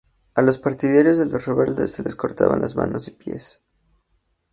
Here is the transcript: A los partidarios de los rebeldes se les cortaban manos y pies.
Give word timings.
A 0.33 0.41
los 0.41 0.57
partidarios 0.57 1.19
de 1.19 1.27
los 1.27 1.45
rebeldes 1.45 1.91
se 1.91 2.01
les 2.01 2.15
cortaban 2.15 2.59
manos 2.75 3.07
y 3.07 3.11
pies. 3.11 3.61